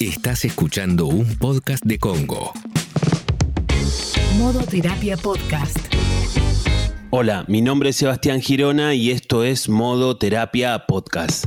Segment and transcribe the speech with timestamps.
[0.00, 2.52] Estás escuchando un podcast de Congo.
[4.38, 5.76] Modo Terapia Podcast.
[7.10, 11.46] Hola, mi nombre es Sebastián Girona y esto es Modo Terapia Podcast.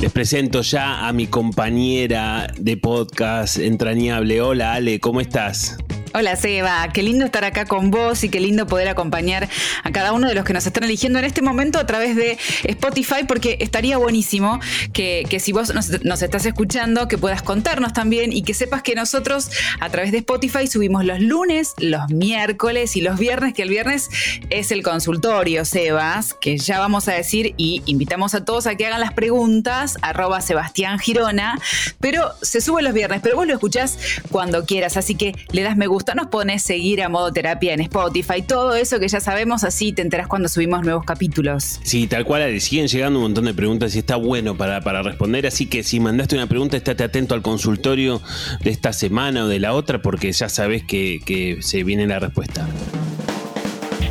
[0.00, 4.40] Les presento ya a mi compañera de podcast entrañable.
[4.40, 5.76] Hola Ale, ¿cómo estás?
[6.14, 9.46] Hola Seba, qué lindo estar acá con vos y qué lindo poder acompañar
[9.84, 12.38] a cada uno de los que nos están eligiendo en este momento a través de
[12.64, 14.58] Spotify, porque estaría buenísimo
[14.94, 19.50] que, si vos nos, estás escuchando, que puedas contarnos también y que sepas que nosotros
[19.80, 24.08] a través de Spotify subimos los lunes, los miércoles y los viernes, que el viernes
[24.48, 28.86] es el consultorio, Sebas, que ya vamos a decir y invitamos a todos a que
[28.86, 31.60] hagan las preguntas, arroba Sebastián Girona,
[32.00, 33.98] pero se sube los viernes, pero vos lo escuchás
[34.30, 37.80] cuando quieras, así que le das me gusta nos pones seguir a modo terapia en
[37.80, 41.80] Spotify, todo eso que ya sabemos, así te enteras cuando subimos nuevos capítulos.
[41.82, 45.46] Sí, tal cual, siguen llegando un montón de preguntas y está bueno para, para responder,
[45.46, 48.20] así que si mandaste una pregunta, estate atento al consultorio
[48.62, 52.18] de esta semana o de la otra, porque ya sabes que, que se viene la
[52.18, 52.66] respuesta.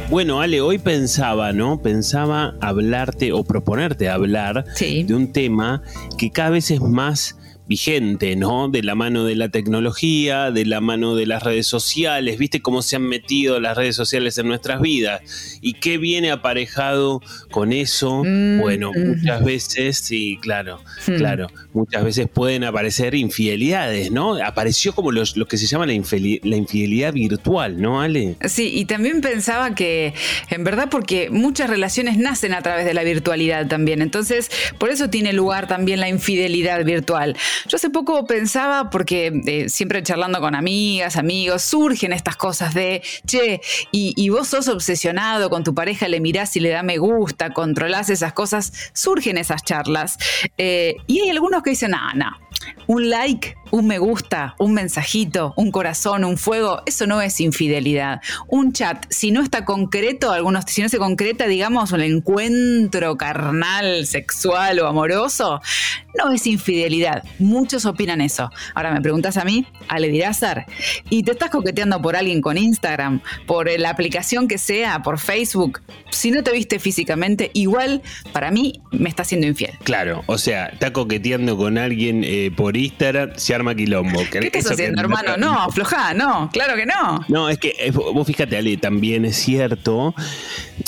[0.10, 1.82] Bueno, Ale, hoy pensaba, ¿no?
[1.82, 5.82] Pensaba hablarte o proponerte hablar de un tema
[6.18, 7.36] que cada vez es más
[7.68, 8.70] vigente, ¿no?
[8.70, 12.82] De la mano de la tecnología, de la mano de las redes sociales, ¿viste cómo
[12.82, 15.22] se han metido las redes sociales en nuestras vidas?
[15.62, 18.24] ¿Y qué viene aparejado con eso?
[18.24, 21.16] Mm, bueno, muchas veces, sí, claro, hmm.
[21.16, 24.36] claro, muchas veces pueden aparecer infidelidades, ¿no?
[24.44, 28.38] Apareció como lo que se llama la, la infidelidad virtual, ¿no, Ale?
[28.46, 30.14] Sí, y también pensaba que,
[30.50, 35.10] en verdad, porque muchas relaciones nacen a través de la virtualidad también, entonces, por eso
[35.10, 37.36] tiene lugar también la infidelidad virtual.
[37.68, 43.02] Yo hace poco pensaba, porque eh, siempre charlando con amigas, amigos, surgen estas cosas de,
[43.26, 47.52] che, y, vos sos obsesionado con tu pareja, le mirás y le da me gusta,
[47.52, 50.18] controlás esas cosas, surgen esas charlas.
[50.58, 52.38] Eh, y hay algunos que dicen, ah, no,
[52.88, 58.22] un like un me gusta, un mensajito, un corazón, un fuego, eso no es infidelidad.
[58.48, 64.06] Un chat, si no está concreto, algunos, si no se concreta, digamos, un encuentro carnal,
[64.06, 65.62] sexual o amoroso,
[66.18, 67.24] no es infidelidad.
[67.40, 68.50] Muchos opinan eso.
[68.74, 70.66] Ahora me preguntas a mí, Ale Dirázar,
[71.10, 75.82] y te estás coqueteando por alguien con Instagram, por la aplicación que sea, por Facebook,
[76.12, 78.02] si no te viste físicamente, igual
[78.32, 79.72] para mí me está siendo infiel.
[79.84, 84.22] Claro, o sea, está coqueteando con alguien eh, por Instagram, se arma quilombo.
[84.32, 85.38] ¿Qué estás haciendo, hermano?
[85.38, 87.26] No, aflojá, no, claro que no.
[87.28, 90.14] No, es que eh, vos fíjate, Ale, también es cierto.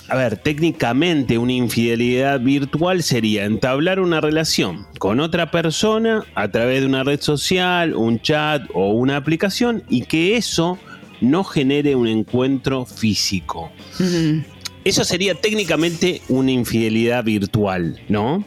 [0.08, 6.81] A ver, técnicamente una infidelidad virtual sería entablar una relación con otra persona a través
[6.81, 10.80] de una red social, un chat o una aplicación y que eso
[11.22, 13.72] no genere un encuentro físico.
[14.84, 18.46] Eso sería técnicamente una infidelidad virtual, ¿no?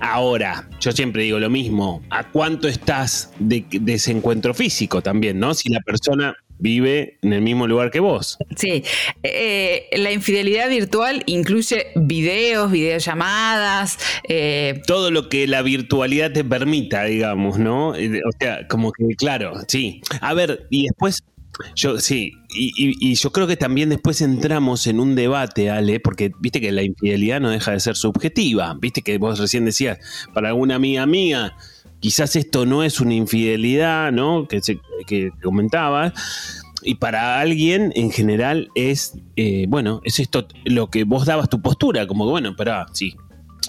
[0.00, 5.54] Ahora, yo siempre digo lo mismo, ¿a cuánto estás de, ese encuentro físico también, no?
[5.54, 8.38] Si la persona vive en el mismo lugar que vos.
[8.56, 8.82] Sí,
[9.22, 13.98] eh, la infidelidad virtual incluye videos, videollamadas.
[14.28, 17.94] Eh, Todo lo que la virtualidad te permita, digamos, ¿no?
[17.94, 20.00] Eh, o sea, como que, claro, sí.
[20.20, 21.22] A ver, y después
[21.74, 26.60] yo sí, y, yo creo que también después entramos en un debate, Ale, porque viste
[26.60, 29.98] que la infidelidad no deja de ser subjetiva, viste que vos recién decías,
[30.34, 31.54] para alguna amiga mía,
[32.00, 34.46] quizás esto no es una infidelidad, ¿no?
[34.48, 36.12] Que, se, que comentabas.
[36.82, 41.60] Y para alguien en general es, eh, bueno, es esto lo que vos dabas tu
[41.60, 43.16] postura, como que, bueno, pero sí,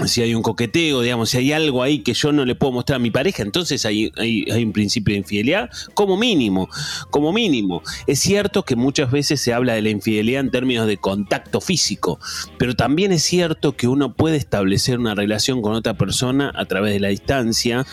[0.06, 2.98] si hay un coqueteo, digamos, si hay algo ahí que yo no le puedo mostrar
[2.98, 6.70] a mi pareja, entonces hay, hay, un principio de infidelidad, como mínimo,
[7.10, 7.82] como mínimo.
[8.06, 12.20] Es cierto que muchas veces se habla de la infidelidad en términos de contacto físico,
[12.60, 16.94] pero también es cierto que uno puede establecer una relación con otra persona a través
[16.94, 17.86] de la distancia,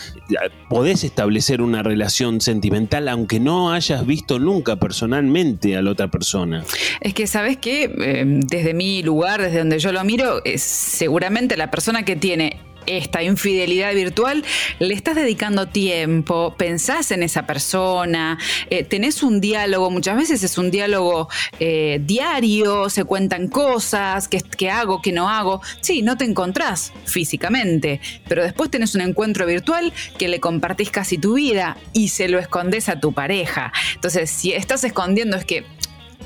[0.69, 6.65] podés establecer una relación sentimental aunque no hayas visto nunca personalmente a la otra persona.
[7.00, 7.84] Es que, ¿sabes qué?
[7.84, 13.22] Eh, desde mi lugar, desde donde yo lo miro, seguramente la persona que tiene esta
[13.22, 14.45] infidelidad virtual,
[14.78, 18.38] le estás dedicando tiempo, pensás en esa persona,
[18.70, 21.29] eh, tenés un diálogo, muchas veces es un diálogo
[21.61, 25.62] eh, diario, se cuentan cosas, qué, hago, qué no hago.
[25.81, 31.19] Sí, no te encontrás físicamente, pero después tenés un encuentro virtual que le compartís casi
[31.19, 33.73] tu vida y se lo escondes a tu pareja.
[33.94, 35.64] Entonces, si estás escondiendo es que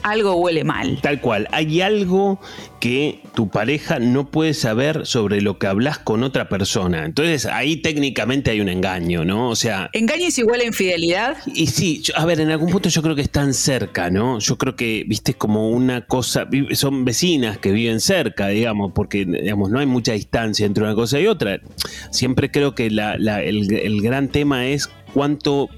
[0.02, 0.98] algo huele mal.
[1.00, 2.40] Tal cual, hay algo
[2.80, 7.04] que tu pareja no puede saber sobre lo que hablas con otra persona.
[7.04, 9.48] Entonces ahí técnicamente hay un engaño, ¿no?
[9.50, 9.90] O sea...
[9.92, 11.36] ¿Engaño es igual a infidelidad?
[11.46, 14.38] Y sí, a ver, en algún punto yo creo que están cerca, ¿no?
[14.38, 19.70] Yo creo que, viste, como una cosa, son vecinas que viven cerca, digamos, porque, digamos,
[19.70, 21.60] no hay mucha distancia entre una cosa y otra.
[22.10, 25.68] Siempre creo que el gran tema es cuánto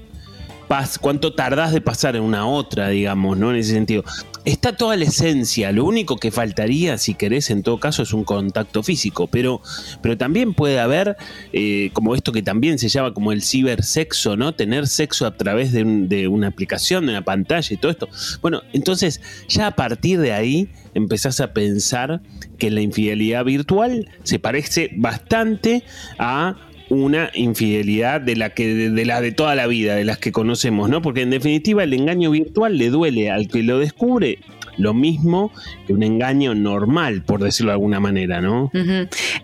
[0.99, 3.51] cuánto tardás de pasar en una otra, digamos, ¿no?
[3.51, 4.03] En ese sentido.
[4.43, 8.23] Está toda la esencia, lo único que faltaría, si querés, en todo caso, es un
[8.23, 9.61] contacto físico, pero,
[10.01, 11.15] pero también puede haber,
[11.53, 14.55] eh, como esto que también se llama como el cibersexo, ¿no?
[14.55, 18.09] Tener sexo a través de, de una aplicación, de una pantalla y todo esto.
[18.41, 22.21] Bueno, entonces ya a partir de ahí empezás a pensar
[22.57, 25.83] que la infidelidad virtual se parece bastante
[26.17, 26.55] a
[26.91, 30.89] una infidelidad de la que de, la de toda la vida, de las que conocemos,
[30.89, 31.01] ¿no?
[31.01, 34.39] Porque en definitiva el engaño virtual le duele al que lo descubre
[34.77, 35.51] lo mismo
[35.85, 38.71] que un engaño normal, por decirlo de alguna manera, ¿no?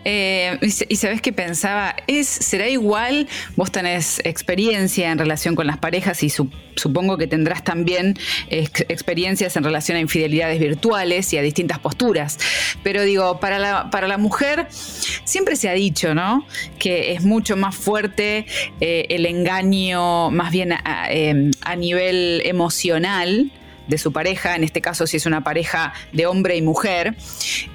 [0.05, 5.77] Eh, y sabes qué pensaba, es, será igual, vos tenés experiencia en relación con las
[5.77, 8.17] parejas y supongo que tendrás también
[8.49, 12.39] experiencias en relación a infidelidades virtuales y a distintas posturas.
[12.83, 16.45] Pero digo, para la, para la mujer siempre se ha dicho, ¿no?
[16.79, 18.45] Que es mucho más fuerte
[18.79, 23.51] eh, el engaño, más bien a em, nivel emocional
[23.87, 27.15] de su pareja, en este caso si es una pareja de hombre y mujer,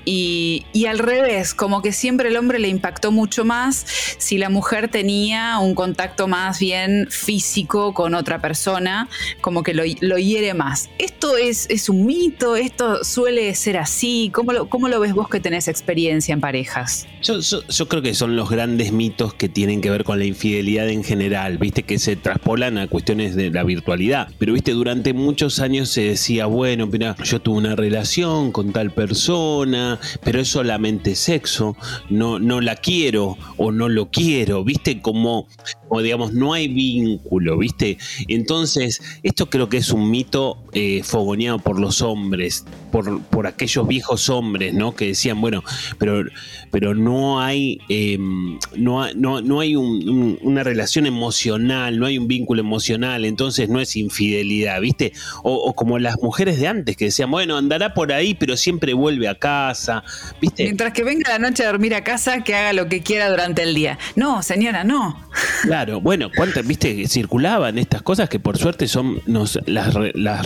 [0.04, 3.86] y, al revés, como que siempre el hombre le impactó mucho más
[4.18, 9.08] si la mujer tenía un contacto más bien físico con otra persona,
[9.40, 10.90] como que lo, hiere más.
[10.98, 12.56] ¿Esto es, es, un mito?
[12.56, 14.30] ¿Esto suele ser así?
[14.34, 17.06] ¿Cómo lo, ¿Cómo lo ves vos que tenés experiencia en parejas?
[17.22, 20.88] Yo, yo, creo que son los grandes mitos que tienen que ver con la infidelidad
[20.88, 24.28] en general, viste, que se traspolan a cuestiones de la virtualidad.
[24.38, 28.90] Pero viste, durante muchos años se decía, bueno, mira, yo tuve una relación con tal
[28.90, 31.76] persona, pero es solamente sexo,
[32.10, 35.46] no, no la quiero o no lo quiero, viste, como,
[35.94, 37.98] o digamos, no hay vínculo, viste.
[38.26, 43.86] Entonces, esto creo que es un mito eh, fogoneado por los hombres, por, por aquellos
[43.86, 44.96] viejos hombres, ¿no?
[44.96, 45.62] Que decían, bueno,
[45.98, 46.24] pero,
[46.70, 53.26] pero no hay, em, no, no, hay una relación emocional, no hay un vínculo emocional,
[53.26, 55.12] entonces no es infidelidad, ¿viste?
[55.42, 59.28] O, como las mujeres de antes que decían, bueno, andará por ahí, pero siempre vuelve
[59.28, 60.04] a casa,
[60.40, 60.64] ¿viste?
[60.64, 63.62] Mientras que venga la noche a dormir a casa, que haga lo que quiera durante
[63.62, 63.98] el día.
[64.16, 65.20] No, señora, no.
[65.64, 69.94] Claro, bueno, ¿cuántas, viste, circulaban estas cosas que por suerte son, nos las,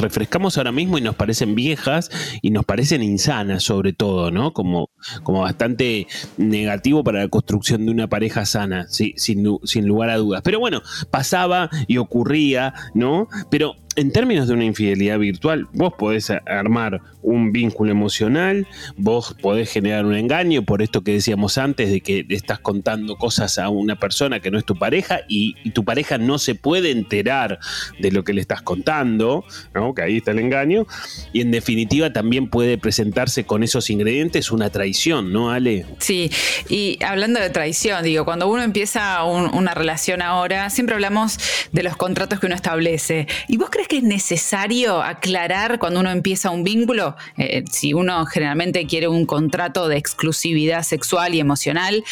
[0.00, 2.10] refrescamos ahora mismo y nos parecen viejas
[2.42, 4.52] y nos parecen insanas sobre todo, ¿no?
[4.52, 4.90] Como,
[5.22, 6.06] como bastante
[6.36, 10.42] negativo para la construcción de una pareja sana, sin, sin lugar a dudas.
[10.44, 13.28] Pero bueno, pasaba y ocurría, ¿no?
[13.50, 19.70] Pero en términos de una infidelidad virtual, vos podés armar un vínculo emocional, vos podés
[19.70, 23.96] generar un engaño, por esto que decíamos antes, de que estás contando cosas a una
[23.96, 27.58] persona que no es tu pareja y, tu pareja no se puede enterar
[27.98, 29.44] de lo que le estás contando,
[29.74, 29.92] ¿no?
[29.94, 30.86] que ahí está el engaño,
[31.32, 35.84] y en definitiva también puede presentarse con esos ingredientes una traición, ¿no, Ale?
[35.98, 36.30] Sí,
[36.68, 41.38] y hablando de traición, digo, cuando uno empieza una relación ahora, siempre hablamos
[41.72, 43.26] de los contratos que uno establece.
[43.48, 47.16] ¿Y vos crees que es necesario aclarar cuando uno empieza un vínculo?
[47.36, 52.04] Eh, si uno generalmente quiere un contrato de exclusividad sexual y emocional,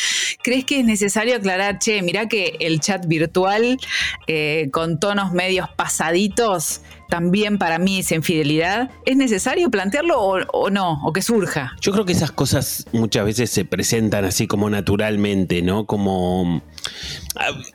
[0.42, 3.78] ¿crees que es necesario aclarar, che, mira que el chat virtual
[4.26, 8.90] eh, con tonos medios pasaditos también para mí es infidelidad?
[9.04, 11.00] ¿Es necesario plantearlo o, o, no?
[11.04, 11.76] ¿O que surja?
[11.80, 15.86] Yo creo que esas cosas muchas veces se presentan así como naturalmente, ¿no?
[15.86, 16.62] Como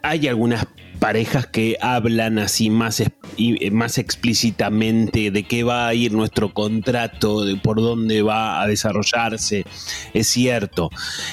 [0.01, 0.65] hay algunas
[0.99, 7.45] parejas que hablan así más, eh, más explícitamente de qué va a ir nuestro contrato,
[7.45, 9.65] de por dónde va a desarrollarse,
[10.13, 10.89] es cierto.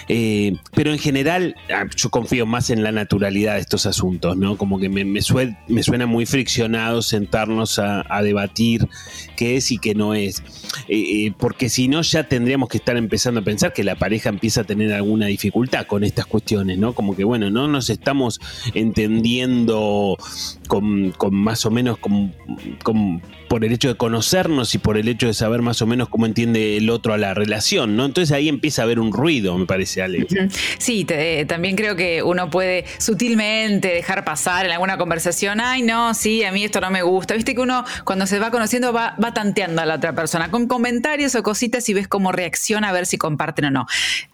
[0.08, 4.56] Eh, pero en general ah, yo confío más en la naturalidad de estos asuntos, ¿no?
[4.56, 8.88] Como que me, me, suena muy friccionado sentarnos a, debatir
[9.36, 10.42] qué es y qué no es.
[10.88, 14.62] Eh, porque si no ya tendríamos que estar empezando a pensar que la pareja empieza
[14.62, 16.94] a tener alguna dificultad con estas cuestiones, ¿no?
[16.94, 18.40] Como que bueno, no nos estamos
[18.74, 25.28] entendiendo con, más o menos con, por el hecho de conocernos y por el hecho
[25.28, 28.04] de saber más o menos cómo entiende el otro a la relación, ¿no?
[28.04, 30.34] Entonces ahí empieza a haber un ruido, me parece, Alex.
[30.78, 31.06] Sí,
[31.46, 36.52] también creo que uno puede sutilmente dejar pasar en alguna conversación, ay, no, sí, a
[36.52, 37.34] mí esto no me gusta.
[37.34, 40.66] Viste que uno cuando se va conociendo va, va tanteando a la otra persona con
[40.66, 43.86] comentarios o cositas y ves cómo reacciona a ver si comparten o no,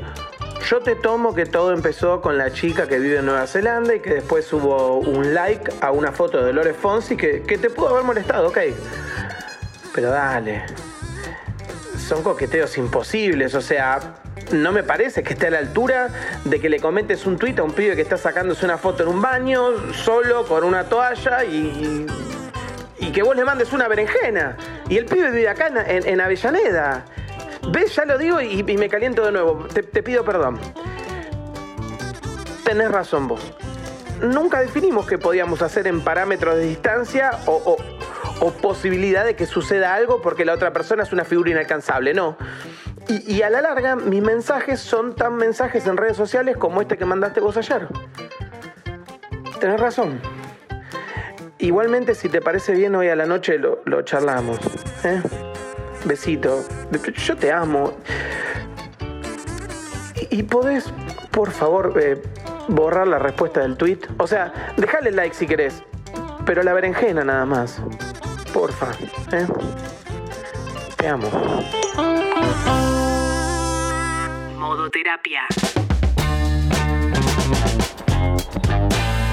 [0.67, 3.99] yo te tomo que todo empezó con la chica que vive en Nueva Zelanda y
[3.99, 7.89] que después hubo un like a una foto de Dolores Fonsi que, que te pudo
[7.89, 8.57] haber molestado, ok.
[9.93, 10.63] Pero dale.
[11.97, 14.15] Son coqueteos imposibles, o sea,
[14.51, 16.09] no me parece que esté a la altura
[16.43, 19.09] de que le comentes un tuit a un pibe que está sacándose una foto en
[19.09, 22.05] un baño, solo, con una toalla y.
[22.99, 24.57] y que vos le mandes una berenjena.
[24.89, 27.05] Y el pibe vive acá en Avellaneda.
[27.71, 27.95] ¿Ves?
[27.95, 29.67] Ya lo digo y, me caliento de nuevo.
[29.73, 30.59] Te, pido perdón.
[32.63, 33.53] Tenés razón vos.
[34.21, 37.77] Nunca definimos qué podíamos hacer en parámetros de distancia o,
[38.61, 42.13] posibilidad de que suceda algo porque la otra persona es una figura inalcanzable.
[42.13, 42.37] No.
[43.07, 46.97] Y, y, a la larga, mis mensajes son tan mensajes en redes sociales como este
[46.97, 47.87] que mandaste vos ayer.
[49.59, 50.21] Tenés razón.
[51.57, 54.59] Igualmente, si te parece bien, hoy a la noche lo, lo charlamos.
[55.03, 55.21] ¿eh?
[56.05, 56.63] Besito.
[57.15, 57.93] Yo te amo.
[60.29, 60.91] ¿Y, podés,
[61.31, 62.21] por favor, eh,
[62.67, 63.99] borrar la respuesta del tweet?
[64.17, 65.83] O sea, dejale like si querés.
[66.45, 67.81] Pero la berenjena nada más.
[68.53, 68.91] Porfa.
[69.31, 69.47] ¿eh?
[70.97, 71.29] Te amo.
[74.57, 75.41] Modo terapia.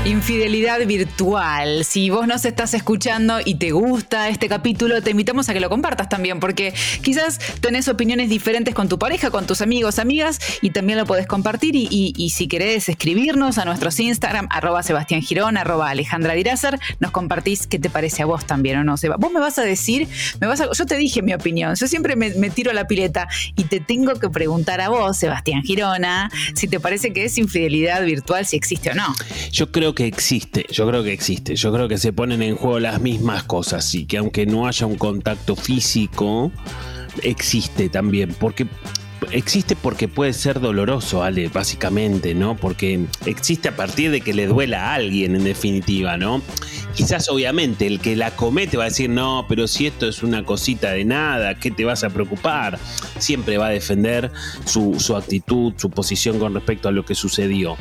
[0.06, 1.84] Infidelidad virtual.
[1.84, 5.68] Si vos nos estás escuchando y te gusta este capítulo, te invitamos a que lo
[5.68, 6.72] compartas también, porque
[7.02, 11.26] quizás tenés opiniones diferentes con tu pareja, con tus amigos, amigas, y también lo podés
[11.26, 11.74] compartir.
[11.74, 17.66] Y, si querés escribirnos a nuestros Instagram, arroba Sebastián Girón, arroba Alejandra Dirazer, nos compartís
[17.66, 18.96] qué te parece a vos también, ¿o no?
[18.96, 19.16] Seba?
[19.16, 20.06] Vos me vas a decir,
[20.40, 23.26] me vas a, yo te dije mi opinión, yo siempre me, me tiro la pileta
[23.56, 28.04] y te tengo que preguntar a vos, Sebastián Girona, si te parece que es infidelidad
[28.04, 29.12] virtual, si existe o no.
[29.50, 32.78] Yo creo que existe, yo creo que existe, yo creo que se ponen en juego
[32.78, 36.52] las mismas cosas y que aunque no haya un contacto físico,
[37.22, 38.66] existe también, porque
[39.32, 42.56] existe porque puede ser doloroso, Ale, básicamente, ¿no?
[42.58, 46.42] Porque existe a partir de que le duela a alguien, en definitiva, ¿no?
[46.94, 50.44] Quizás, obviamente, el que la comete va a decir, no, pero si esto es una
[50.44, 52.78] cosita de nada, ¿qué te vas a preocupar?
[53.18, 54.30] Siempre va a defender
[54.66, 57.78] su, su actitud, su posición con respecto a lo que sucedió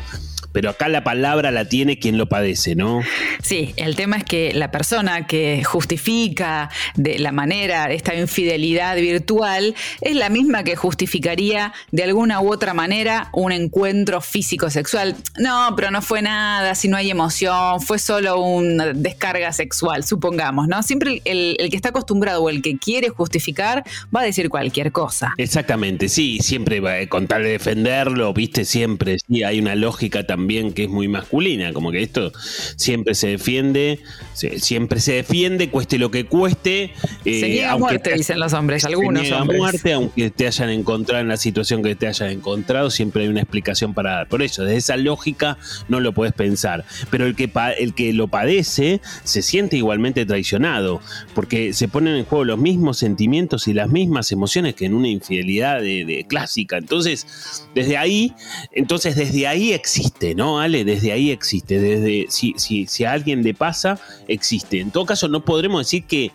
[0.55, 3.01] pero acá la palabra la tiene quien lo padece, ¿no?
[3.41, 9.75] Sí, el tema es que la persona que justifica de la manera esta infidelidad virtual
[10.00, 15.17] es la misma que justificaría de alguna u otra manera un encuentro físico sexual.
[15.38, 20.69] No, pero no fue nada, si no hay emoción, fue solo una descarga sexual, supongamos,
[20.69, 20.81] ¿no?
[20.83, 23.83] Siempre el, que está acostumbrado o el que quiere justificar
[24.15, 25.33] va a decir cualquier cosa.
[25.38, 30.25] Exactamente, sí, siempre va, a con tal de defenderlo, viste, siempre, sí, hay una lógica
[30.25, 32.32] también que es muy masculina, como que esto
[32.75, 34.00] siempre se defiende,
[34.34, 36.92] siempre se defiende, cueste lo que cueste.
[37.25, 41.84] Eh, muerte, dicen los hombres, algunos se muerte, aunque te hayan encontrado en la situación
[41.84, 44.28] que te hayan encontrado, siempre hay una explicación para dar.
[44.28, 46.86] Por eso, desde esa lógica no lo puedes pensar.
[47.10, 51.02] Pero el que, el que lo padece se siente igualmente traicionado,
[51.34, 55.08] porque se ponen en juego los mismos sentimientos y las mismas emociones que en una
[55.08, 56.78] infidelidad de clásica.
[56.78, 58.34] Entonces, desde ahí,
[58.72, 60.84] entonces desde ahí existe ¿no, Ale?
[60.84, 64.80] Desde ahí existe, desde si, si, si a alguien le pasa, existe.
[64.80, 66.32] En todo caso, no podremos decir que,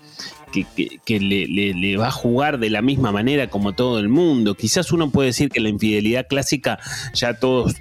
[1.04, 4.54] que, le, le, va a jugar de la misma manera como todo el mundo.
[4.54, 6.78] Quizás uno puede decir que la infidelidad clásica
[7.14, 7.74] ya todos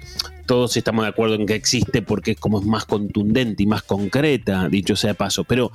[0.50, 4.68] todos estamos de acuerdo en que existe porque es como más contundente y más concreta,
[4.68, 5.70] dicho sea de paso, pero,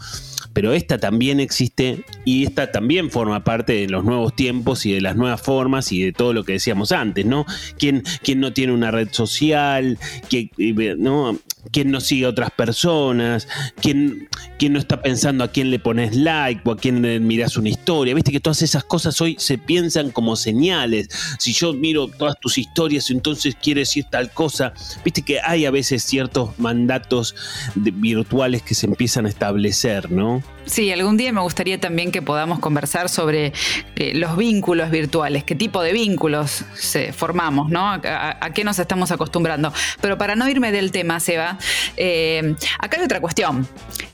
[0.52, 5.00] pero esta también existe y esta también forma parte de los nuevos tiempos y de
[5.00, 7.46] las nuevas formas y de todo lo que decíamos antes, ¿no?
[7.80, 9.98] ¿Quién, quién no tiene una red social?
[10.28, 10.52] ¿Quién,
[10.98, 11.40] ¿no?
[11.72, 13.48] Quién no sigue a otras personas,
[13.82, 17.58] quién, quién no está pensando a quién le pones like o a quién le miras
[17.58, 18.14] una historia.
[18.14, 21.10] Viste que todas esas cosas hoy se piensan como señales.
[21.40, 24.74] Si yo miro todas tus historias, entonces quiere decir tal cosa.
[25.04, 27.36] Viste que hay a veces ciertos mandatos
[27.76, 30.44] virtuales que se empiezan a establecer, ¿no?
[30.66, 33.54] Sí, algún día me gustaría también que podamos conversar sobre
[33.96, 37.88] eh, los vínculos virtuales, qué tipo de vínculos se formamos, ¿no?
[37.88, 39.72] A, qué nos estamos acostumbrando.
[40.02, 41.60] Pero para no irme del tema, Seba,
[41.98, 43.68] eh, acá hay otra cuestión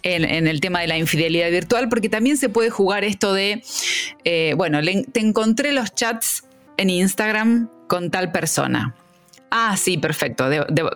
[0.04, 3.64] en, el tema de la infidelidad virtual, porque también se puede jugar esto de,
[4.26, 4.80] eh, bueno,
[5.12, 6.44] te encontré los chats
[6.78, 8.96] en Instagram con tal persona.
[9.52, 10.46] Ah, sí, perfecto.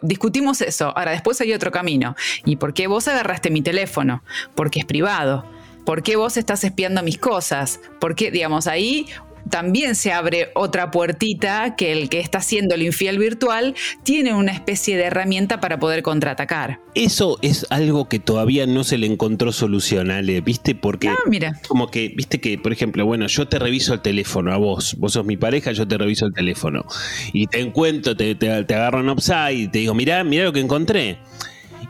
[0.01, 0.97] discutimos eso.
[0.97, 2.15] Ahora, después hay otro camino.
[2.45, 4.23] ¿Y por qué vos agarraste mi teléfono?
[4.55, 5.45] Porque es privado.
[5.85, 7.81] ¿Por qué vos estás espiando mis cosas?
[7.99, 9.07] Porque, digamos, ahí
[9.49, 14.51] también se abre otra puertita que el que está haciendo el infiel virtual tiene una
[14.51, 16.79] especie de herramienta para poder contraatacar.
[16.95, 20.75] Eso es algo que todavía no se le encontró solución, Ale, ¿viste?
[20.75, 21.59] Porque ah, mira.
[21.67, 25.13] como que, viste que, por ejemplo, bueno, yo te reviso el teléfono a vos, vos
[25.13, 26.85] sos mi pareja, yo te reviso el teléfono
[27.33, 30.61] y te encuentro, te, te, agarro en upside y te digo, mirá, mirá lo que
[30.61, 31.17] encontré.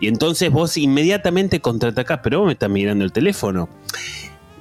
[0.01, 3.69] Y entonces vos inmediatamente contraatacás, pero vos me estás mirando el teléfono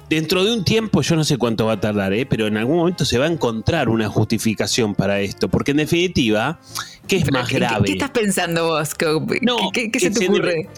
[0.09, 2.25] dentro de un tiempo, yo no sé cuánto va a tardar, ¿eh?
[2.25, 6.59] pero en algún momento se va a encontrar una justificación para esto, porque en definitiva,
[7.07, 7.85] ¿qué es más grave?
[7.85, 8.93] ¿Qué, estás pensando vos?
[8.95, 10.69] ¿Qué, se te ocurre?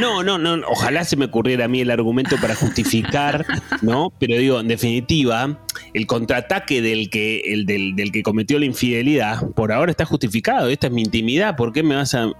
[0.00, 3.46] No, no, no, ojalá se me ocurriera a mí el argumento para justificar,
[3.82, 4.12] ¿no?
[4.18, 5.58] Pero digo, en definitiva,
[5.92, 10.68] el contraataque del que, el del, del, que cometió la infidelidad, por ahora está justificado,
[10.68, 12.30] esta es mi intimidad, ¿por qué me vas a...?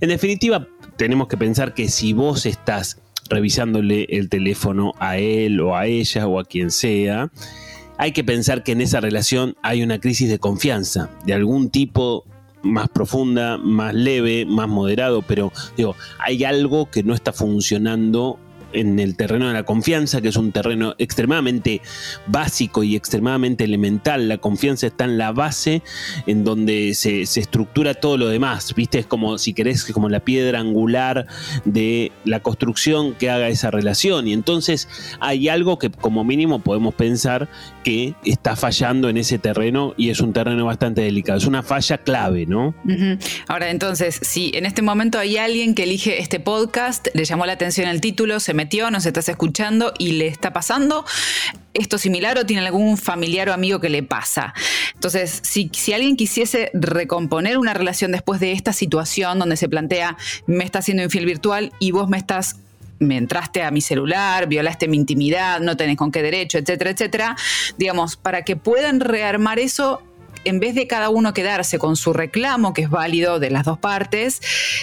[0.00, 5.76] en definitiva, tenemos que pensar que si vos estás revisándole el teléfono a él o
[5.76, 7.30] a ella o a quien sea,
[7.98, 12.24] hay que pensar que en esa relación hay una crisis de confianza, de algún tipo
[12.62, 18.38] más profunda, más leve, más moderado, pero digo, hay algo que no está funcionando
[18.72, 21.80] en el terreno de la confianza, que es un terreno extremadamente
[22.26, 24.28] básico y extremadamente elemental.
[24.28, 25.82] La confianza está en la base
[26.26, 28.74] en donde se, estructura todo lo demás.
[28.74, 28.98] ¿Viste?
[28.98, 31.26] Es como, si querés, como la piedra angular
[31.64, 34.28] de la construcción que haga esa relación.
[34.28, 34.88] Y entonces
[35.20, 37.48] hay algo que como mínimo podemos pensar
[37.84, 41.38] que está fallando en ese terreno y es un terreno bastante delicado.
[41.38, 42.74] Es una falla clave, ¿no?
[43.48, 47.52] Ahora, entonces, si en este momento hay alguien que elige este podcast, le llamó la
[47.52, 51.04] atención el título, se metió, nos estás escuchando y le está pasando
[51.74, 54.54] esto similar o tiene algún familiar o amigo que le pasa.
[54.94, 60.16] Entonces, si, si, alguien quisiese recomponer una relación después de esta situación donde se plantea,
[60.46, 62.56] me está haciendo infiel virtual y vos me estás
[62.98, 67.36] me entraste a mi celular, violaste mi intimidad, no tenés con qué derecho, etcétera, etcétera.
[67.76, 70.02] Digamos, para que puedan rearmar eso,
[70.48, 73.78] en vez de cada uno quedarse con su reclamo, que es válido de las dos
[73.78, 74.40] partes,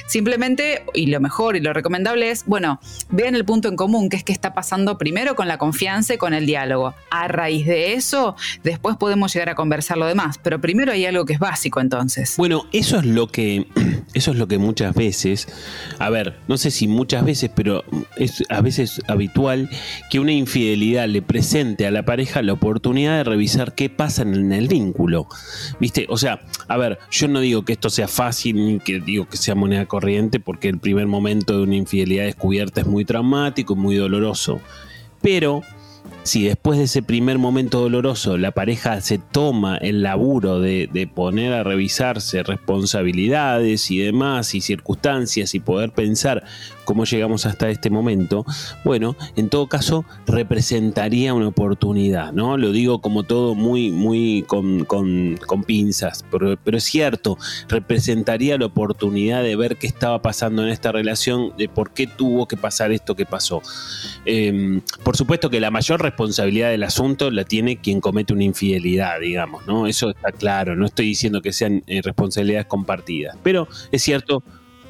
[0.08, 4.18] simplemente, y lo mejor y lo recomendable es, bueno, vean el punto en común, que
[4.18, 6.94] es que está pasando primero con la confianza y con el diálogo.
[7.10, 11.26] A raíz de eso, después podemos llegar a conversar lo demás, pero primero hay algo
[11.26, 12.36] que es básico entonces.
[12.38, 13.68] Bueno, eso es lo que,
[14.14, 15.48] eso es lo que muchas veces,
[16.00, 17.84] a ver, no sé si muchas veces, pero
[18.18, 19.70] es a veces habitual
[20.10, 24.52] que una infidelidad le presente a la pareja la oportunidad de revisar qué pasa en
[24.52, 25.28] el vínculo.
[25.80, 26.06] ¿Viste?
[26.10, 29.38] O sea, a ver, yo no digo que esto sea fácil ni que digo que
[29.38, 33.78] sea moneda corriente porque el primer momento de una infidelidad descubierta es muy traumático y
[33.78, 34.62] muy doloroso.
[35.22, 35.62] Pero
[36.24, 41.54] si después de ese primer momento doloroso la pareja se toma el laburo de, poner
[41.54, 46.44] a revisarse responsabilidades y demás y circunstancias y poder pensar
[46.86, 48.46] cómo llegamos hasta este momento,
[48.84, 52.58] bueno, en todo caso representaría una oportunidad, ¿no?
[52.58, 54.88] Lo digo como todo muy, muy con,
[55.66, 60.92] pinzas, pero, pero, es cierto, representaría la oportunidad de ver qué estaba pasando en esta
[60.92, 63.62] relación, de por qué tuvo que pasar esto que pasó.
[64.26, 69.20] Em, por supuesto que la mayor responsabilidad del asunto la tiene quien comete una infidelidad,
[69.20, 69.88] digamos, ¿no?
[69.88, 74.44] Eso está claro, no estoy diciendo que sean eh, responsabilidades compartidas, pero es cierto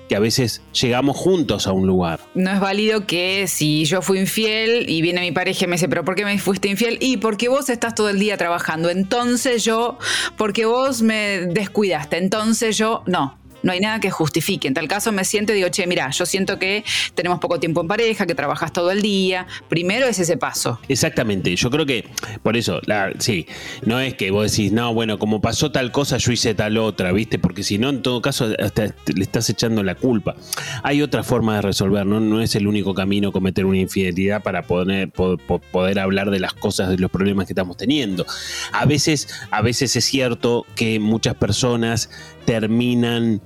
[0.07, 2.19] que a veces llegamos juntos a un lugar.
[2.33, 5.89] No es válido que si yo fui infiel y viene mi pareja y me dice,
[5.89, 6.97] pero ¿por qué me fuiste infiel?
[6.99, 8.89] Y porque vos estás todo el día trabajando.
[8.89, 9.97] Entonces yo,
[10.37, 12.17] porque vos me descuidaste.
[12.17, 14.67] Entonces yo, no no hay nada que justifique.
[14.67, 16.83] En tal caso me siento y digo, che, mira, yo siento que
[17.15, 19.47] tenemos poco tiempo en pareja, que trabajas todo el día.
[19.69, 20.79] Primero es ese paso.
[20.87, 22.05] Exactamente, yo creo que
[22.43, 22.81] por eso,
[23.19, 23.47] sí,
[23.85, 27.11] no es que vos decís, no, bueno, como pasó tal cosa, yo hice tal otra,
[27.11, 27.39] ¿viste?
[27.39, 30.35] Porque si no, en todo caso, hasta le estás echando la culpa.
[30.83, 32.19] Hay otra forma de resolver, ¿no?
[32.19, 36.89] No es el único camino cometer una infidelidad para poder, poder hablar de las cosas,
[36.89, 38.25] de los problemas que estamos teniendo.
[38.71, 42.09] A veces, a veces es cierto que muchas personas
[42.45, 43.41] terminan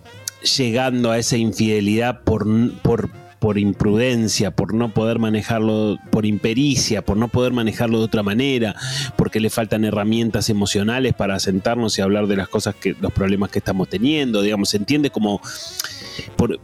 [0.57, 2.45] llegando a esa infidelidad por,
[2.81, 8.23] por por imprudencia, por no poder manejarlo, por impericia, por no poder manejarlo de otra
[8.23, 8.75] manera,
[9.15, 13.51] porque le faltan herramientas emocionales para sentarnos y hablar de las cosas que, los problemas
[13.51, 15.41] que estamos teniendo, digamos, se entiende como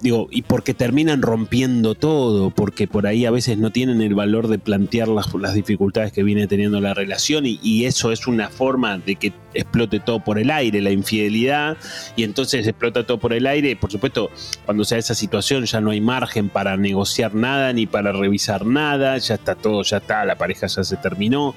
[0.02, 4.48] digo, y porque terminan rompiendo todo, porque por ahí a veces no tienen el valor
[4.48, 8.98] de plantear las, dificultades que viene teniendo la relación y, y, eso es una forma
[8.98, 11.78] de que explote todo por el aire, la infidelidad,
[12.16, 14.30] y entonces explota todo por el aire, por supuesto,
[14.66, 19.18] cuando sea esa situación ya no hay margen para negociar nada ni para revisar nada,
[19.18, 21.56] ya está todo, ya está, la pareja ya se terminó,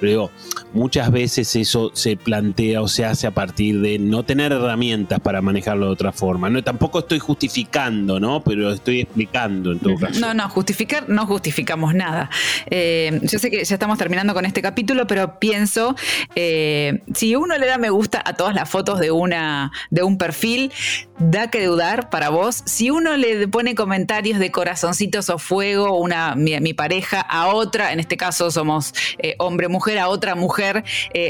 [0.00, 0.30] pero digo,
[0.72, 5.42] muchas veces eso se plantea o se hace a partir de no tener herramientas para
[5.42, 7.31] manejarlo de otra forma, no, tampoco estoy justificando,
[8.20, 8.42] ¿no?
[8.42, 10.20] Pero estoy explicando en todo caso.
[10.20, 12.30] No, no, justificar no justificamos nada.
[12.66, 15.96] Eh, yo sé que ya estamos terminando con este capítulo, pero pienso,
[16.34, 20.18] eh, si uno le da me gusta a todas las fotos de, una, de un
[20.18, 20.72] perfil,
[21.18, 22.62] da que dudar para vos.
[22.66, 28.00] Si uno le pone comentarios de corazoncitos o fuego, una, mi, pareja a otra, en
[28.00, 30.84] este caso somos eh, hombre-mujer, a otra mujer,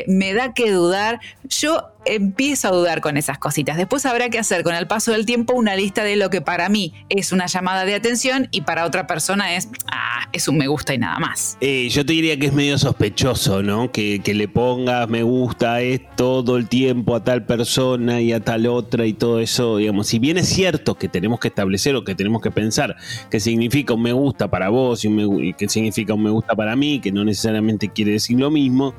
[0.06, 1.20] me da que dudar.
[1.48, 3.76] Yo empiezo a dudar con esas cositas.
[3.76, 6.68] Después habrá que hacer con el paso del tiempo una lista de lo que para
[6.68, 10.66] mí es una llamada de atención y para otra persona es, ah, es un me
[10.66, 11.56] gusta y nada más.
[11.60, 13.90] Eh, yo te diría que es medio sospechoso, ¿no?
[13.90, 18.66] Que, le pongas me gusta es todo el tiempo a tal persona y a tal
[18.66, 20.06] otra y todo eso, digamos.
[20.06, 22.96] Si bien es cierto que tenemos que establecer o que tenemos que pensar
[23.30, 26.76] qué significa un me gusta para vos y, y qué significa un me gusta para
[26.76, 28.94] mí, que no necesariamente quiere decir lo mismo,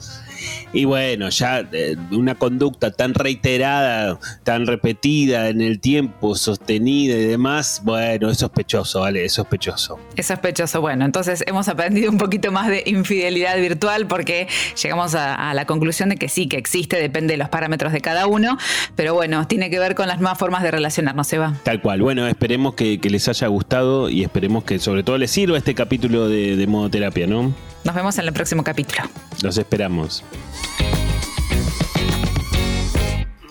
[0.72, 7.26] y bueno, ya eh, una conducta tan reiterada, tan repetida en el tiempo, sostenida y
[7.26, 9.26] demás, bueno, es sospechoso, ¿vale?
[9.26, 10.00] Es sospechoso.
[10.16, 10.82] Es sospechoso.
[10.82, 14.48] Bueno, entonces hemos aprendido un poquito más de infidelidad virtual porque
[14.82, 18.28] llegamos a, la conclusión de que sí, que existe, depende de los parámetros de cada
[18.28, 18.58] uno,
[18.96, 21.54] pero bueno, tiene que ver con las nuevas formas de relacionarnos, Eva.
[21.64, 22.02] Tal cual.
[22.02, 26.28] Bueno, esperemos que, les haya gustado y esperemos que sobre todo les sirva este capítulo
[26.28, 27.54] de, de modoterapia, ¿no?
[27.84, 29.04] Nos vemos en el próximo capítulo.
[29.42, 30.24] Los esperamos.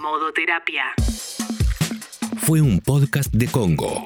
[0.02, 0.82] Modoterapia.
[2.38, 4.04] Fue un podcast de Congo.